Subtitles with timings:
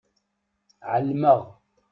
[0.93, 1.41] Ɛelmeɣ.